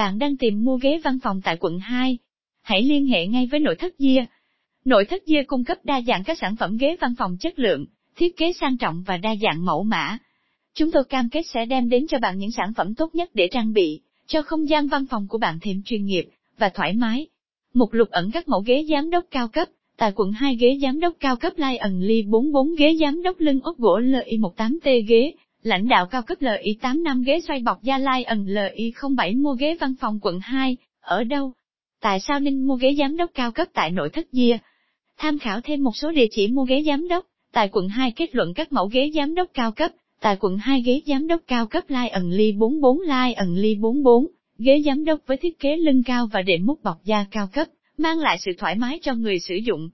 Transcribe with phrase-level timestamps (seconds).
[0.00, 2.18] Bạn đang tìm mua ghế văn phòng tại quận 2?
[2.62, 4.26] Hãy liên hệ ngay với nội thất Gia.
[4.84, 7.86] Nội thất Gia cung cấp đa dạng các sản phẩm ghế văn phòng chất lượng,
[8.16, 10.18] thiết kế sang trọng và đa dạng mẫu mã.
[10.74, 13.48] Chúng tôi cam kết sẽ đem đến cho bạn những sản phẩm tốt nhất để
[13.52, 16.24] trang bị, cho không gian văn phòng của bạn thêm chuyên nghiệp
[16.58, 17.26] và thoải mái.
[17.74, 21.00] Mục lục ẩn các mẫu ghế giám đốc cao cấp, tại quận 2 ghế giám
[21.00, 25.32] đốc cao cấp Lion Lee 44 ghế giám đốc lưng ốp gỗ LI18T ghế,
[25.62, 30.18] lãnh đạo cao cấp LI85 ghế xoay bọc da ẩn LI07 mua ghế văn phòng
[30.22, 31.52] quận 2, ở đâu?
[32.00, 34.56] Tại sao nên mua ghế giám đốc cao cấp tại nội thất Gia?
[35.18, 38.34] Tham khảo thêm một số địa chỉ mua ghế giám đốc, tại quận 2 kết
[38.34, 41.66] luận các mẫu ghế giám đốc cao cấp, tại quận 2 ghế giám đốc cao
[41.66, 44.26] cấp Lai ẩn Ly 44 Lai ẩn Ly 44,
[44.58, 47.68] ghế giám đốc với thiết kế lưng cao và đệm mút bọc da cao cấp,
[47.98, 49.90] mang lại sự thoải mái cho người sử dụng.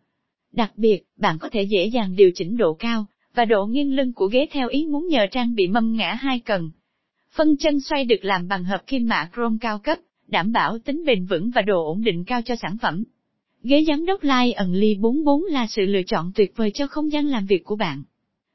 [0.53, 3.07] Đặc biệt, bạn có thể dễ dàng điều chỉnh độ cao
[3.37, 6.41] và độ nghiêng lưng của ghế theo ý muốn nhờ trang bị mâm ngã hai
[6.41, 6.71] cần.
[7.35, 11.05] Phân chân xoay được làm bằng hợp kim mạ chrome cao cấp, đảm bảo tính
[11.07, 13.05] bền vững và độ ổn định cao cho sản phẩm.
[13.63, 17.13] Ghế giám đốc Lai ẩn ly 44 là sự lựa chọn tuyệt vời cho không
[17.13, 18.03] gian làm việc của bạn.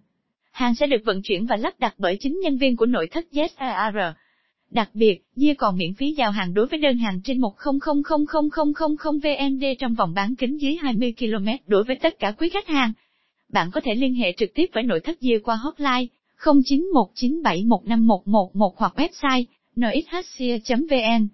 [0.53, 3.27] hàng sẽ được vận chuyển và lắp đặt bởi chính nhân viên của nội thất
[3.33, 4.13] ZAR.
[4.77, 9.65] Đặc biệt, Dia còn miễn phí giao hàng đối với đơn hàng trên 1000000 VND
[9.79, 12.93] trong vòng bán kính dưới 20 km đối với tất cả quý khách hàng.
[13.53, 16.07] Bạn có thể liên hệ trực tiếp với nội thất Dia qua hotline
[16.43, 19.45] 0919715111 hoặc website
[19.77, 21.29] nxhcia.vn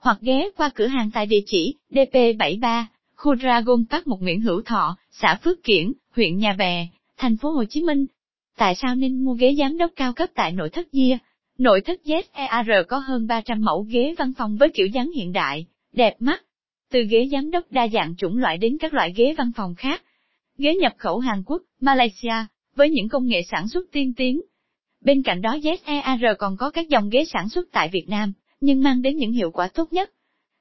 [0.00, 2.84] hoặc ghé qua cửa hàng tại địa chỉ DP73,
[3.16, 6.86] khu Dragon Park một Nguyễn Hữu Thọ, xã Phước Kiển, huyện Nhà Bè,
[7.18, 8.06] thành phố Hồ Chí Minh.
[8.56, 11.18] Tại sao nên mua ghế giám đốc cao cấp tại nội thất Dia?
[11.62, 15.66] Nội thất ZER có hơn 300 mẫu ghế văn phòng với kiểu dáng hiện đại,
[15.92, 16.44] đẹp mắt.
[16.90, 20.02] Từ ghế giám đốc đa dạng chủng loại đến các loại ghế văn phòng khác.
[20.58, 22.34] Ghế nhập khẩu Hàn Quốc, Malaysia,
[22.74, 24.40] với những công nghệ sản xuất tiên tiến.
[25.00, 28.82] Bên cạnh đó ZER còn có các dòng ghế sản xuất tại Việt Nam, nhưng
[28.82, 30.10] mang đến những hiệu quả tốt nhất.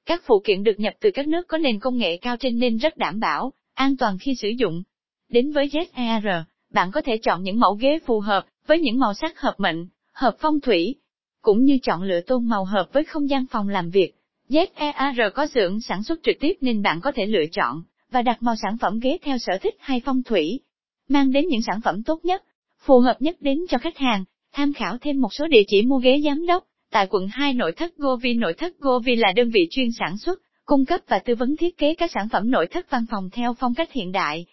[0.05, 2.77] Các phụ kiện được nhập từ các nước có nền công nghệ cao trên nên
[2.77, 4.83] rất đảm bảo, an toàn khi sử dụng.
[5.29, 9.13] Đến với ZER, bạn có thể chọn những mẫu ghế phù hợp, với những màu
[9.13, 9.87] sắc hợp mệnh,
[10.21, 10.95] hợp phong thủy,
[11.41, 14.13] cũng như chọn lựa tôn màu hợp với không gian phòng làm việc.
[14.49, 18.43] ZER có xưởng sản xuất trực tiếp nên bạn có thể lựa chọn và đặt
[18.43, 20.59] màu sản phẩm ghế theo sở thích hay phong thủy,
[21.07, 22.43] mang đến những sản phẩm tốt nhất,
[22.79, 24.23] phù hợp nhất đến cho khách hàng.
[24.53, 27.71] Tham khảo thêm một số địa chỉ mua ghế giám đốc, tại quận 2 nội
[27.71, 31.35] thất Govi nội thất Govi là đơn vị chuyên sản xuất, cung cấp và tư
[31.35, 34.45] vấn thiết kế các sản phẩm nội thất văn phòng theo phong cách hiện đại.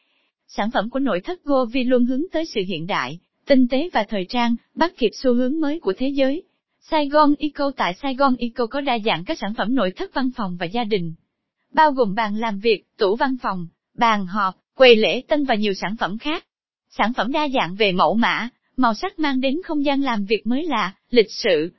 [0.47, 3.19] Sản phẩm của nội thất Govi luôn hướng tới sự hiện đại,
[3.49, 6.43] tinh tế và thời trang, bắt kịp xu hướng mới của thế giới.
[6.81, 10.56] Saigon Eco tại Saigon Eco có đa dạng các sản phẩm nội thất văn phòng
[10.61, 11.15] và gia đình,
[11.73, 15.75] bao gồm bàn làm việc, tủ văn phòng, bàn họp, quầy lễ tân và nhiều
[15.75, 16.45] sản phẩm khác.
[16.91, 20.47] Sản phẩm đa dạng về mẫu mã, màu sắc mang đến không gian làm việc
[20.47, 21.73] mới lạ, lịch sự.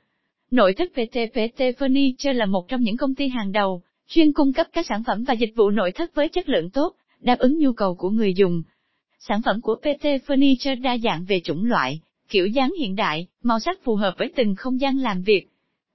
[0.50, 4.66] Nội thất PTPT Furniture là một trong những công ty hàng đầu, chuyên cung cấp
[4.72, 7.72] các sản phẩm và dịch vụ nội thất với chất lượng tốt, đáp ứng nhu
[7.72, 8.62] cầu của người dùng.
[9.28, 13.60] Sản phẩm của PT Furniture đa dạng về chủng loại, kiểu dáng hiện đại, màu
[13.60, 15.46] sắc phù hợp với từng không gian làm việc.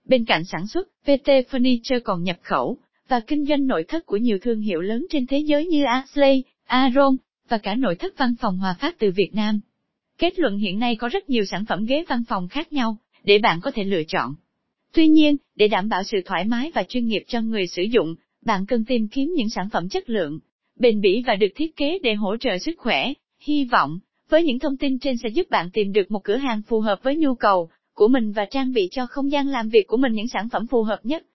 [0.08, 2.78] Bên cạnh sản xuất, PT Furniture còn nhập khẩu
[3.08, 6.44] và kinh doanh nội thất của nhiều thương hiệu lớn trên thế giới như Ashley,
[6.66, 7.16] Aron
[7.50, 9.60] và cả nội thất văn phòng hòa phát từ Việt Nam.
[10.18, 13.40] Kết luận hiện nay có rất nhiều sản phẩm ghế văn phòng khác nhau để
[13.40, 14.36] bạn có thể lựa chọn.
[14.94, 18.16] Tuy nhiên, để đảm bảo sự thoải mái và chuyên nghiệp cho người sử dụng,
[18.46, 20.40] bạn cần tìm kiếm những sản phẩm chất lượng,
[20.80, 23.14] bền bỉ và được thiết kế để hỗ trợ sức khỏe.
[23.40, 24.00] Hy vọng,
[24.30, 27.00] với những thông tin trên sẽ giúp bạn tìm được một cửa hàng phù hợp
[27.04, 30.14] với nhu cầu của mình và trang bị cho không gian làm việc của mình
[30.14, 31.26] những sản phẩm phù hợp nhất.